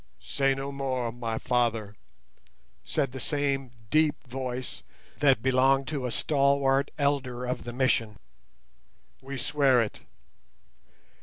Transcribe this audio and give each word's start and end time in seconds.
"Say 0.19 0.55
no 0.55 0.71
more, 0.71 1.11
my 1.11 1.37
father," 1.37 1.93
said 2.83 3.11
the 3.11 3.19
same 3.19 3.69
deep 3.91 4.15
voice, 4.27 4.81
that 5.19 5.43
belonged 5.43 5.87
to 5.89 6.07
a 6.07 6.11
stalwart 6.11 6.89
elder 6.97 7.45
of 7.45 7.65
the 7.65 7.73
Mission; 7.73 8.17
"we 9.21 9.37
swear 9.37 9.79
it. 9.79 9.99